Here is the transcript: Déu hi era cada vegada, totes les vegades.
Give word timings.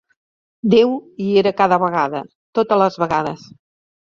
Déu 0.73 0.93
hi 1.25 1.27
era 1.43 1.53
cada 1.61 1.79
vegada, 1.83 2.25
totes 2.59 2.83
les 2.85 2.99
vegades. 3.05 3.47